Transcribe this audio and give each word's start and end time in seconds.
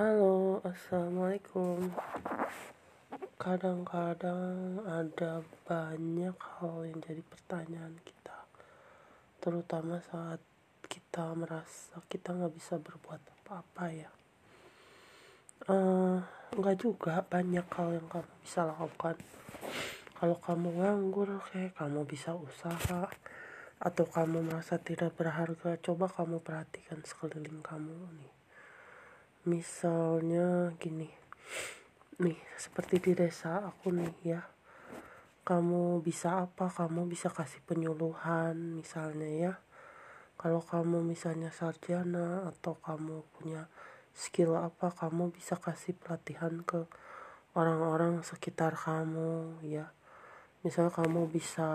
Halo, 0.00 0.64
assalamualaikum. 0.64 1.92
Kadang-kadang 3.36 4.80
ada 4.88 5.44
banyak 5.68 6.32
hal 6.40 6.88
yang 6.88 7.04
jadi 7.04 7.20
pertanyaan 7.20 8.00
kita, 8.00 8.48
terutama 9.44 10.00
saat 10.08 10.40
kita 10.88 11.36
merasa 11.36 12.00
kita 12.08 12.32
nggak 12.32 12.56
bisa 12.56 12.80
berbuat 12.80 13.20
apa-apa 13.44 13.84
ya. 13.92 14.08
Uh, 15.68 16.24
nggak 16.56 16.80
juga 16.80 17.20
banyak 17.20 17.68
hal 17.68 18.00
yang 18.00 18.08
kamu 18.08 18.32
bisa 18.40 18.64
lakukan. 18.64 19.20
Kalau 20.16 20.36
kamu 20.40 20.80
nganggur, 20.80 21.44
kayak 21.52 21.76
kamu 21.76 22.08
bisa 22.08 22.32
usaha, 22.32 23.04
atau 23.76 24.04
kamu 24.08 24.48
merasa 24.48 24.80
tidak 24.80 25.12
berharga, 25.20 25.76
coba 25.84 26.08
kamu 26.08 26.40
perhatikan 26.40 27.04
sekeliling 27.04 27.60
kamu 27.60 27.92
nih 28.16 28.39
misalnya 29.48 30.76
gini. 30.76 31.08
Nih 32.20 32.36
seperti 32.60 33.00
di 33.00 33.12
desa 33.16 33.64
aku 33.64 33.88
nih 33.94 34.14
ya. 34.24 34.42
Kamu 35.40 36.04
bisa 36.04 36.44
apa? 36.44 36.68
Kamu 36.68 37.08
bisa 37.08 37.32
kasih 37.32 37.64
penyuluhan 37.64 38.76
misalnya 38.76 39.30
ya. 39.30 39.52
Kalau 40.36 40.60
kamu 40.60 41.04
misalnya 41.04 41.52
sarjana 41.52 42.48
atau 42.48 42.76
kamu 42.80 43.24
punya 43.36 43.68
skill 44.16 44.56
apa 44.56 44.92
kamu 44.92 45.32
bisa 45.32 45.56
kasih 45.56 45.96
pelatihan 45.96 46.60
ke 46.64 46.84
orang-orang 47.56 48.20
sekitar 48.20 48.76
kamu 48.76 49.60
ya. 49.64 49.92
Misalnya 50.60 50.92
kamu 50.92 51.32
bisa 51.32 51.68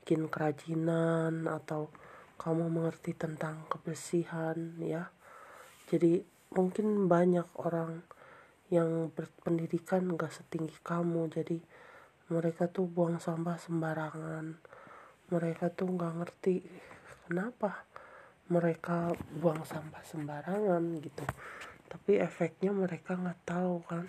bikin 0.00 0.28
kerajinan 0.32 1.48
atau 1.48 1.92
kamu 2.40 2.68
mengerti 2.68 3.16
tentang 3.16 3.64
kebersihan 3.68 4.76
ya. 4.80 5.12
Jadi 5.88 6.33
mungkin 6.54 7.10
banyak 7.10 7.46
orang 7.60 8.02
yang 8.72 9.10
berpendidikan 9.12 10.08
gak 10.14 10.32
setinggi 10.32 10.80
kamu. 10.80 11.28
Jadi 11.30 11.58
mereka 12.32 12.70
tuh 12.70 12.88
buang 12.88 13.20
sampah 13.20 13.60
sembarangan. 13.60 14.56
Mereka 15.28 15.74
tuh 15.74 15.92
gak 15.94 16.14
ngerti 16.22 16.64
kenapa 17.26 17.84
mereka 18.52 19.08
buang 19.40 19.64
sampah 19.64 20.04
sembarangan 20.04 21.00
gitu. 21.00 21.24
Tapi 21.88 22.20
efeknya 22.20 22.76
mereka 22.76 23.16
nggak 23.16 23.40
tahu 23.48 23.80
kan. 23.88 24.04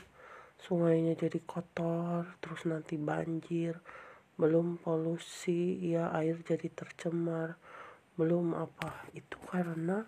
Sungainya 0.60 1.16
jadi 1.16 1.40
kotor 1.46 2.36
terus 2.44 2.68
nanti 2.68 3.00
banjir 3.00 3.80
belum 4.36 4.84
polusi 4.84 5.80
ya 5.80 6.12
air 6.12 6.44
jadi 6.44 6.68
tercemar 6.68 7.56
belum 8.20 8.60
apa. 8.60 9.08
Itu 9.16 9.40
karena 9.48 10.04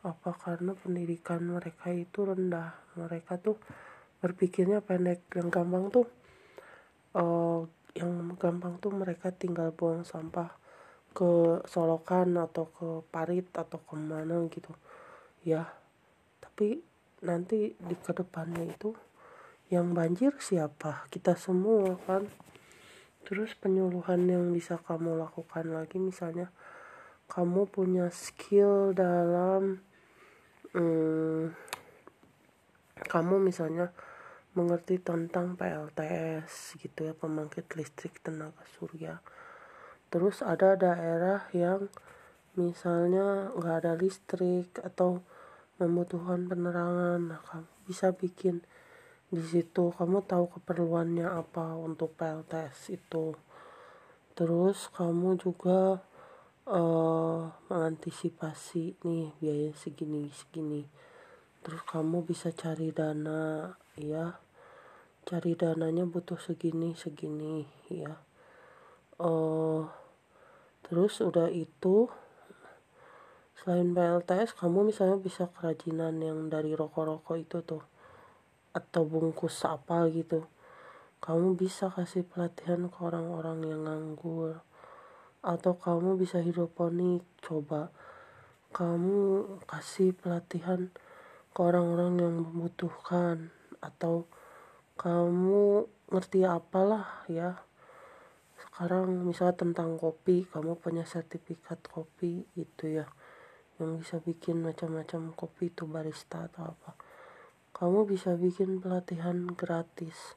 apa 0.00 0.32
karena 0.32 0.72
pendidikan 0.72 1.44
mereka 1.44 1.92
itu 1.92 2.24
rendah? 2.24 2.72
Mereka 2.96 3.36
tuh 3.40 3.60
berpikirnya 4.24 4.80
pendek. 4.80 5.28
Yang 5.36 5.48
gampang 5.52 5.84
tuh 5.92 6.06
uh, 7.16 7.68
yang 7.92 8.32
gampang 8.38 8.78
tuh 8.80 8.92
mereka 8.94 9.34
tinggal 9.34 9.74
buang 9.74 10.06
sampah 10.06 10.56
ke 11.10 11.60
solokan 11.66 12.38
atau 12.38 12.70
ke 12.70 12.88
parit 13.10 13.48
atau 13.52 13.82
ke 13.82 13.94
mana 13.98 14.46
gitu. 14.48 14.72
Ya 15.44 15.68
tapi 16.40 16.80
nanti 17.20 17.76
di 17.76 17.96
ke 17.96 18.12
depannya 18.16 18.64
itu 18.68 18.96
yang 19.68 19.92
banjir 19.92 20.32
siapa? 20.40 21.04
Kita 21.12 21.36
semua 21.36 21.98
kan. 22.08 22.24
Terus 23.20 23.52
penyuluhan 23.52 24.26
yang 24.26 24.50
bisa 24.50 24.80
kamu 24.80 25.20
lakukan 25.20 25.68
lagi 25.70 26.00
misalnya 26.00 26.48
kamu 27.30 27.70
punya 27.70 28.10
skill 28.10 28.90
dalam 28.90 29.78
hmm, 30.74 31.54
kamu 33.10 33.42
misalnya 33.42 33.90
mengerti 34.54 34.98
tentang 34.98 35.54
PLTS 35.54 36.74
gitu 36.82 37.06
ya 37.06 37.14
pembangkit 37.14 37.70
listrik 37.78 38.18
tenaga 38.18 38.66
surya. 38.74 39.22
Terus 40.10 40.42
ada 40.42 40.74
daerah 40.74 41.46
yang 41.54 41.86
misalnya 42.58 43.54
nggak 43.54 43.76
ada 43.86 43.92
listrik 43.94 44.74
atau 44.82 45.22
membutuhkan 45.78 46.50
penerangan. 46.50 47.20
Nah 47.30 47.40
kamu 47.46 47.70
bisa 47.86 48.10
bikin 48.10 48.66
di 49.30 49.42
situ. 49.42 49.94
Kamu 49.94 50.26
tahu 50.26 50.58
keperluannya 50.58 51.30
apa 51.30 51.78
untuk 51.78 52.18
PLTS 52.18 52.90
itu. 52.90 53.38
Terus 54.34 54.90
kamu 54.90 55.38
juga 55.38 56.02
uh, 56.70 57.50
mengantisipasi 57.66 58.94
nih 59.02 59.34
biaya 59.42 59.70
segini 59.74 60.30
segini. 60.30 60.86
Terus 61.60 61.82
kamu 61.84 62.22
bisa 62.24 62.54
cari 62.54 62.94
dana 62.94 63.74
ya. 63.98 64.38
Cari 65.26 65.52
dananya 65.58 66.06
butuh 66.06 66.38
segini 66.38 66.94
segini 66.96 67.66
ya. 67.90 68.16
Uh, 69.20 69.84
terus 70.86 71.20
udah 71.20 71.52
itu 71.52 72.08
selain 73.60 73.92
PLTS 73.92 74.56
kamu 74.56 74.88
misalnya 74.88 75.20
bisa 75.20 75.52
kerajinan 75.52 76.16
yang 76.24 76.48
dari 76.48 76.72
rokok-rokok 76.72 77.36
itu 77.36 77.60
tuh 77.60 77.84
atau 78.72 79.02
bungkus 79.04 79.60
apa 79.66 80.08
gitu. 80.08 80.46
Kamu 81.20 81.52
bisa 81.52 81.92
kasih 81.92 82.24
pelatihan 82.24 82.88
ke 82.88 82.96
orang-orang 83.04 83.60
yang 83.68 83.84
nganggur 83.84 84.64
atau 85.40 85.76
kamu 85.76 86.20
bisa 86.20 86.40
hidroponik? 86.40 87.24
Coba. 87.40 87.88
Kamu 88.70 89.44
kasih 89.64 90.12
pelatihan 90.12 90.92
ke 91.50 91.60
orang-orang 91.60 92.20
yang 92.20 92.34
membutuhkan. 92.44 93.48
Atau 93.80 94.28
kamu 95.00 95.88
ngerti 96.12 96.44
apalah 96.44 97.24
ya. 97.26 97.64
Sekarang 98.60 99.24
misalnya 99.24 99.56
tentang 99.56 99.96
kopi 99.96 100.44
kamu 100.44 100.76
punya 100.76 101.08
sertifikat 101.08 101.80
kopi 101.88 102.44
itu 102.60 103.00
ya. 103.00 103.08
Yang 103.80 103.90
bisa 104.04 104.16
bikin 104.20 104.60
macam-macam 104.60 105.32
kopi 105.32 105.72
itu 105.72 105.88
barista 105.88 106.52
atau 106.52 106.76
apa. 106.76 106.92
Kamu 107.72 108.04
bisa 108.04 108.36
bikin 108.36 108.84
pelatihan 108.84 109.48
gratis. 109.56 110.36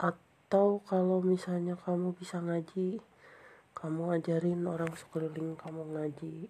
Atau 0.00 0.80
kalau 0.88 1.20
misalnya 1.20 1.76
kamu 1.76 2.16
bisa 2.16 2.40
ngaji 2.40 3.04
kamu 3.74 4.16
ajarin 4.16 4.62
orang 4.64 4.94
sekeliling 4.94 5.58
kamu 5.58 5.82
ngaji. 5.92 6.48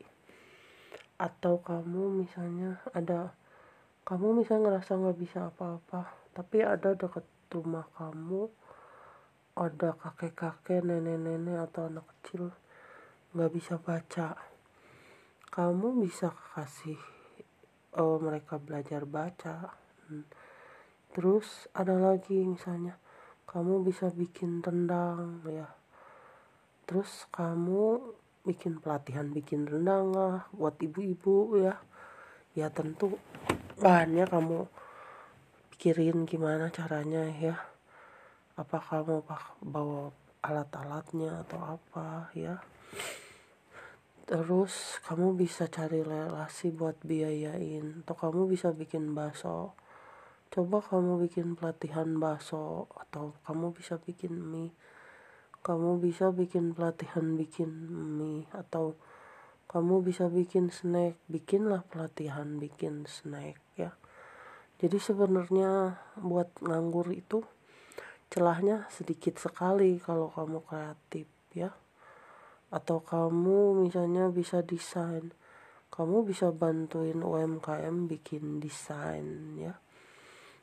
Atau 1.16 1.64
kamu 1.64 2.22
misalnya 2.22 2.84
ada 2.92 3.32
kamu 4.04 4.44
misalnya 4.44 4.76
ngerasa 4.76 5.00
nggak 5.00 5.18
bisa 5.18 5.48
apa-apa 5.48 6.12
tapi 6.36 6.60
ada 6.60 6.92
dekat 6.92 7.24
rumah 7.48 7.88
kamu 7.96 8.52
ada 9.56 9.96
kakek-kakek 9.96 10.84
nenek-nenek 10.84 11.70
atau 11.70 11.88
anak 11.88 12.04
kecil 12.12 12.52
nggak 13.32 13.52
bisa 13.54 13.80
baca. 13.80 14.36
Kamu 15.48 16.04
bisa 16.04 16.34
kasih 16.54 16.98
oh, 17.96 18.18
mereka 18.18 18.58
belajar 18.58 19.06
baca. 19.06 19.72
Terus 21.14 21.70
ada 21.72 21.94
lagi 21.94 22.42
misalnya 22.42 22.98
kamu 23.46 23.86
bisa 23.86 24.10
bikin 24.10 24.58
rendang 24.60 25.46
ya 25.46 25.83
terus 26.84 27.24
kamu 27.32 28.14
bikin 28.44 28.76
pelatihan 28.76 29.32
bikin 29.32 29.64
rendang 29.64 30.12
lah 30.12 30.44
buat 30.52 30.76
ibu-ibu 30.76 31.56
ya. 31.64 31.80
Ya 32.54 32.68
tentu 32.70 33.16
bahannya 33.80 34.28
kamu 34.28 34.68
pikirin 35.74 36.28
gimana 36.28 36.68
caranya 36.68 37.24
ya. 37.40 37.56
Apa 38.54 38.78
kamu 38.78 39.24
bawa 39.64 40.12
alat-alatnya 40.44 41.48
atau 41.48 41.80
apa 41.80 42.28
ya. 42.36 42.60
Terus 44.28 45.00
kamu 45.08 45.40
bisa 45.40 45.66
cari 45.72 46.04
relasi 46.04 46.68
buat 46.68 47.00
biayain. 47.00 48.04
Atau 48.04 48.14
kamu 48.14 48.52
bisa 48.52 48.76
bikin 48.76 49.16
bakso. 49.16 49.72
Coba 50.52 50.84
kamu 50.84 51.26
bikin 51.26 51.56
pelatihan 51.56 52.12
bakso 52.20 52.92
atau 52.92 53.32
kamu 53.48 53.72
bisa 53.72 53.96
bikin 53.98 54.36
mie 54.36 54.70
kamu 55.64 55.96
bisa 55.96 56.28
bikin 56.28 56.76
pelatihan 56.76 57.40
bikin 57.40 57.72
mie 57.88 58.44
atau 58.52 59.00
kamu 59.64 60.04
bisa 60.04 60.28
bikin 60.28 60.68
snack. 60.68 61.16
Bikinlah 61.26 61.88
pelatihan 61.88 62.60
bikin 62.60 63.08
snack 63.08 63.56
ya. 63.80 63.96
Jadi 64.76 65.00
sebenarnya 65.00 66.04
buat 66.20 66.52
nganggur 66.60 67.08
itu 67.16 67.42
celahnya 68.28 68.84
sedikit 68.92 69.40
sekali 69.40 69.96
kalau 70.04 70.28
kamu 70.28 70.60
kreatif 70.68 71.26
ya. 71.56 71.72
Atau 72.68 73.00
kamu 73.00 73.88
misalnya 73.88 74.28
bisa 74.28 74.60
desain. 74.60 75.32
Kamu 75.88 76.28
bisa 76.28 76.52
bantuin 76.52 77.24
UMKM 77.24 78.04
bikin 78.04 78.60
desain 78.60 79.56
ya. 79.56 79.80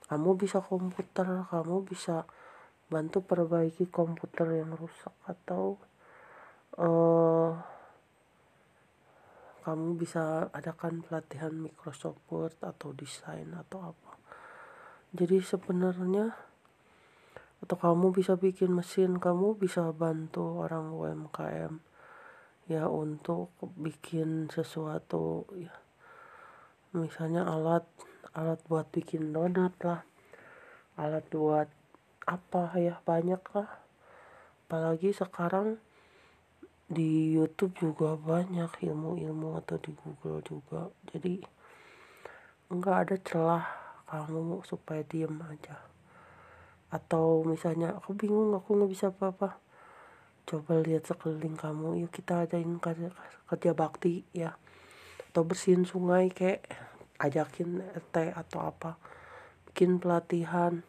Kamu 0.05 0.37
bisa 0.37 0.61
komputer 0.61 1.49
kamu 1.49 1.89
bisa 1.89 2.29
bantu 2.91 3.23
perbaiki 3.23 3.87
komputer 3.87 4.59
yang 4.59 4.75
rusak 4.75 5.15
atau 5.23 5.79
uh, 6.75 7.55
kamu 9.63 9.95
bisa 9.95 10.51
adakan 10.51 10.99
pelatihan 10.99 11.55
Microsoft 11.55 12.19
Word 12.27 12.59
atau 12.59 12.91
desain 12.91 13.47
atau 13.55 13.95
apa. 13.95 14.19
Jadi 15.15 15.39
sebenarnya 15.39 16.35
atau 17.61 17.77
kamu 17.77 18.11
bisa 18.11 18.35
bikin 18.35 18.73
mesin 18.75 19.21
kamu 19.21 19.55
bisa 19.55 19.93
bantu 19.95 20.65
orang 20.65 20.91
UMKM 20.91 21.77
ya 22.67 22.89
untuk 22.91 23.55
bikin 23.79 24.51
sesuatu 24.51 25.47
ya. 25.55 25.71
Misalnya 26.91 27.47
alat 27.47 27.87
alat 28.35 28.59
buat 28.67 28.89
bikin 28.89 29.31
donat 29.31 29.77
lah 29.85 30.01
alat 30.97 31.23
buat 31.31 31.69
apa 32.25 32.75
ya 32.77 33.01
banyak 33.01 33.41
lah. 33.55 33.69
Apalagi 34.67 35.11
sekarang 35.11 35.81
di 36.91 37.31
YouTube 37.31 37.71
juga 37.79 38.19
banyak 38.19 38.83
ilmu-ilmu 38.83 39.55
atau 39.63 39.79
di 39.79 39.95
Google 39.95 40.43
juga. 40.43 40.91
Jadi 41.07 41.39
enggak 42.67 42.97
ada 43.07 43.15
celah 43.19 43.65
kamu 44.11 44.59
supaya 44.67 44.99
diem 45.07 45.39
aja. 45.47 45.79
Atau 46.91 47.47
misalnya 47.47 47.95
aku 47.95 48.11
bingung 48.11 48.51
aku 48.51 48.75
nggak 48.75 48.91
bisa 48.91 49.07
apa-apa. 49.07 49.55
Coba 50.43 50.83
lihat 50.83 51.07
sekeliling 51.07 51.55
kamu 51.55 52.03
yuk 52.03 52.11
kita 52.11 52.43
adain 52.43 52.75
kerja, 52.75 53.15
kerja 53.47 53.71
bakti 53.71 54.27
ya. 54.35 54.59
Atau 55.31 55.47
bersihin 55.47 55.87
sungai 55.87 56.27
kayak 56.27 56.67
ajakin 57.23 57.79
RT 57.95 58.35
atau 58.35 58.67
apa. 58.67 58.99
Bikin 59.71 60.03
pelatihan 60.03 60.83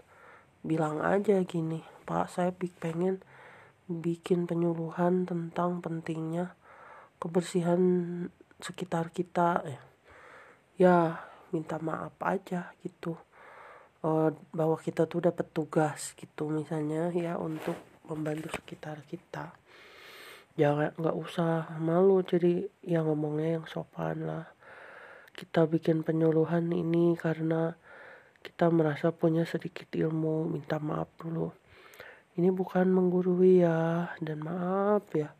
bilang 0.62 1.02
aja 1.02 1.42
gini 1.42 1.82
pak 2.06 2.30
saya 2.30 2.54
pengen 2.54 3.22
bikin 3.86 4.46
penyuluhan 4.46 5.26
tentang 5.26 5.82
pentingnya 5.82 6.54
kebersihan 7.18 7.82
sekitar 8.62 9.10
kita. 9.10 9.62
Ya, 9.66 9.80
ya 10.78 10.96
minta 11.50 11.82
maaf 11.82 12.14
aja 12.22 12.72
gitu. 12.82 13.18
Uh, 14.02 14.34
bahwa 14.50 14.74
kita 14.82 15.06
tuh 15.06 15.30
dapat 15.30 15.46
tugas 15.54 16.18
gitu 16.18 16.50
misalnya 16.50 17.14
ya 17.14 17.38
untuk 17.38 17.78
membantu 18.10 18.50
sekitar 18.58 19.06
kita. 19.06 19.54
Jangan 20.58 20.90
nggak 20.98 21.16
usah 21.16 21.78
malu 21.78 22.18
jadi 22.26 22.66
yang 22.82 23.06
ngomongnya 23.06 23.62
yang 23.62 23.66
sopan 23.70 24.26
lah. 24.26 24.50
Kita 25.32 25.64
bikin 25.70 26.02
penyuluhan 26.02 26.68
ini 26.74 27.14
karena 27.14 27.78
kita 28.42 28.68
merasa 28.68 29.14
punya 29.14 29.46
sedikit 29.46 29.86
ilmu 29.94 30.50
minta 30.50 30.82
maaf 30.82 31.08
dulu. 31.16 31.54
Ini 32.34 32.50
bukan 32.50 32.90
menggurui 32.90 33.62
ya 33.62 34.10
dan 34.18 34.42
maaf 34.42 35.06
ya. 35.14 35.30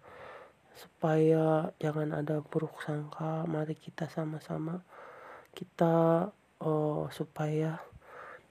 Supaya 0.73 1.75
jangan 1.83 2.17
ada 2.17 2.41
buruk 2.41 2.81
sangka 2.81 3.45
mari 3.51 3.75
kita 3.75 4.07
sama-sama. 4.09 4.81
Kita 5.53 6.27
oh, 6.63 7.11
supaya 7.11 7.83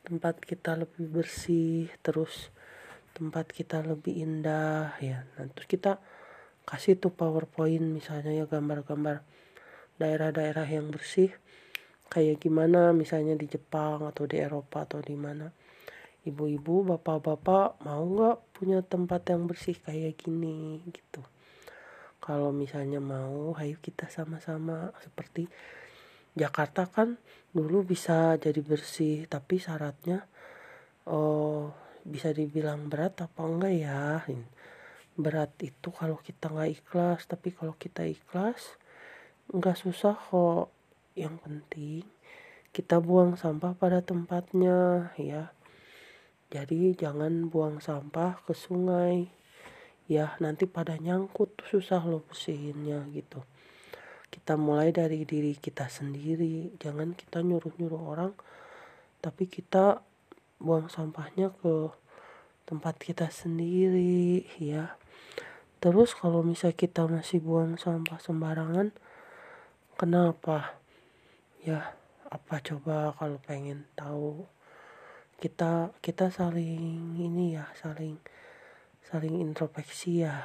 tempat 0.04 0.44
kita 0.44 0.76
lebih 0.76 1.10
bersih 1.10 1.88
terus 2.04 2.52
tempat 3.16 3.50
kita 3.50 3.82
lebih 3.82 4.20
indah 4.20 5.00
ya. 5.00 5.26
Terus 5.56 5.68
kita 5.72 6.04
kasih 6.68 7.00
tuh 7.02 7.16
powerpoint 7.16 7.84
misalnya 7.84 8.36
ya 8.36 8.46
gambar-gambar 8.46 9.26
daerah-daerah 9.98 10.66
yang 10.70 10.94
bersih 10.94 11.34
kayak 12.12 12.44
gimana 12.44 12.92
misalnya 12.92 13.40
di 13.40 13.48
Jepang 13.48 14.04
atau 14.04 14.28
di 14.28 14.36
Eropa 14.36 14.84
atau 14.84 15.00
di 15.00 15.16
mana. 15.16 15.48
Ibu-ibu 16.28 16.94
bapak-bapak 16.94 17.82
mau 17.88 18.04
nggak 18.04 18.38
punya 18.52 18.84
tempat 18.84 19.32
yang 19.32 19.48
bersih 19.48 19.80
kayak 19.80 20.20
gini 20.20 20.84
gitu. 20.92 21.24
Kalau 22.20 22.52
misalnya 22.52 23.00
mau 23.00 23.56
ayo 23.58 23.80
kita 23.80 24.12
sama-sama. 24.12 24.92
Seperti 25.00 25.48
Jakarta 26.36 26.86
kan 26.86 27.16
dulu 27.56 27.88
bisa 27.88 28.36
jadi 28.38 28.60
bersih 28.60 29.28
tapi 29.28 29.60
syaratnya 29.60 30.24
oh 31.08 31.72
bisa 32.08 32.36
dibilang 32.36 32.92
berat 32.92 33.24
apa 33.24 33.42
enggak 33.48 33.74
ya? 33.74 34.22
Berat 35.16 35.56
itu 35.64 35.90
kalau 35.96 36.20
kita 36.20 36.52
nggak 36.52 36.72
ikhlas 36.76 37.24
tapi 37.24 37.56
kalau 37.56 37.74
kita 37.80 38.04
ikhlas 38.04 38.78
nggak 39.50 39.80
susah 39.80 40.16
kok 40.16 40.81
yang 41.16 41.40
penting 41.40 42.04
kita 42.72 43.04
buang 43.04 43.36
sampah 43.36 43.76
pada 43.76 44.00
tempatnya 44.00 45.12
ya 45.20 45.52
jadi 46.52 46.92
jangan 47.00 47.48
buang 47.48 47.80
sampah 47.80 48.44
ke 48.44 48.52
sungai. 48.52 49.32
Ya 50.12 50.36
nanti 50.44 50.68
pada 50.68 51.00
nyangkut 51.00 51.64
susah 51.64 52.04
loh 52.04 52.28
bersihinnya 52.28 53.08
gitu. 53.16 53.40
Kita 54.28 54.60
mulai 54.60 54.92
dari 54.92 55.24
diri 55.24 55.56
kita 55.56 55.88
sendiri. 55.88 56.76
Jangan 56.76 57.16
kita 57.16 57.40
nyuruh-nyuruh 57.40 58.04
orang. 58.04 58.36
Tapi 59.24 59.48
kita 59.48 60.04
buang 60.60 60.92
sampahnya 60.92 61.56
ke 61.56 61.88
tempat 62.68 63.00
kita 63.00 63.32
sendiri 63.32 64.44
ya. 64.60 65.00
Terus 65.80 66.12
kalau 66.20 66.44
misalnya 66.44 66.76
kita 66.76 67.08
masih 67.08 67.40
buang 67.40 67.80
sampah 67.80 68.20
sembarangan, 68.20 68.92
kenapa? 69.96 70.81
Ya, 71.62 71.94
apa 72.26 72.58
coba 72.58 73.14
kalau 73.14 73.38
pengen 73.46 73.86
tahu? 73.94 74.50
kita 75.42 75.90
kita 76.06 76.30
saling 76.30 77.18
ini 77.18 77.58
ya 77.58 77.66
saling 77.74 78.22
saling 79.10 79.42
introspeksi 79.42 80.22
ya. 80.22 80.38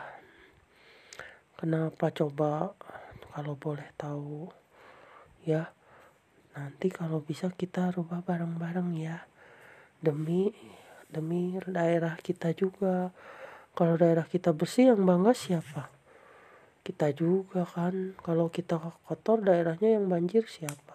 Kenapa 1.60 2.08
coba? 2.08 2.72
Kalau 3.28 3.52
boleh 3.60 3.92
tahu. 4.00 4.48
Ya 5.44 5.68
nanti 6.56 6.88
kalau 6.88 7.20
bisa 7.20 7.52
kita 7.52 7.92
rubah 7.92 8.24
bareng-bareng 8.24 8.96
ya. 8.96 9.28
Demi 10.00 10.48
demi 11.12 11.60
daerah 11.68 12.16
kita 12.16 12.56
juga. 12.56 13.12
Kalau 13.76 14.00
daerah 14.00 14.24
kita 14.24 14.56
bersih 14.56 14.96
yang 14.96 15.04
bangga 15.04 15.36
siapa? 15.36 15.92
Kita 16.80 17.12
juga 17.12 17.68
kan. 17.68 18.16
Kalau 18.24 18.48
kita 18.48 18.80
kotor 19.04 19.44
daerahnya 19.44 20.00
yang 20.00 20.08
banjir 20.08 20.48
siapa 20.48 20.85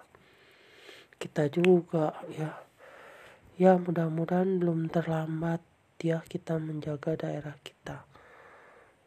kita 1.21 1.45
juga 1.53 2.17
ya. 2.33 2.57
Ya 3.61 3.77
mudah-mudahan 3.77 4.57
belum 4.57 4.89
terlambat 4.89 5.61
ya 6.01 6.25
kita 6.25 6.57
menjaga 6.57 7.13
daerah 7.13 7.53
kita. 7.61 8.09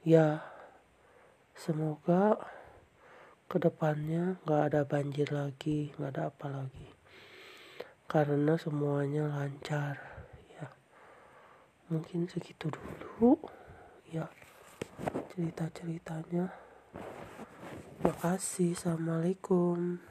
Ya 0.06 0.46
semoga 1.58 2.38
ke 3.50 3.58
depannya 3.58 4.38
nggak 4.46 4.62
ada 4.70 4.80
banjir 4.86 5.26
lagi 5.34 5.90
nggak 5.98 6.10
ada 6.14 6.30
apa 6.30 6.46
lagi. 6.62 6.86
Karena 8.06 8.54
semuanya 8.54 9.26
lancar 9.34 9.98
ya. 10.54 10.70
Mungkin 11.90 12.30
segitu 12.30 12.70
dulu 12.70 13.42
ya 14.06 14.30
cerita 15.34 15.66
ceritanya 15.74 16.54
makasih 18.06 18.78
assalamualaikum 18.78 20.04